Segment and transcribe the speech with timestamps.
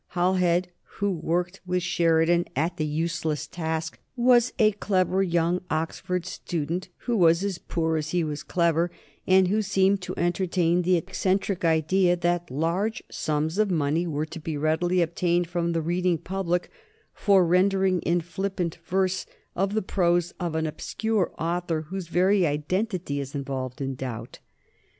[0.15, 0.65] Halhed,
[0.97, 7.15] who worked with Sheridan at the useless task, was a clever young Oxford student, who
[7.15, 8.89] was as poor as he was clever,
[9.27, 14.39] and who seemed to entertain the eccentric idea that large sums of money were to
[14.39, 16.71] be readily obtained from the reading public
[17.13, 22.47] for a rendering in flippant verse of the prose of an obscure author whose very
[22.47, 24.39] identity is involved in doubt.